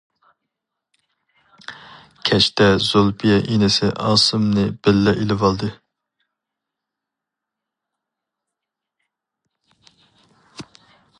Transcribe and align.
كەچتە 2.29 2.69
زۇلپىيە 2.85 3.35
ئىنىسى 3.41 3.91
ئاسىمنى 4.05 4.63
بىللە 4.87 5.13
ئېلىۋالدى. 5.21 5.71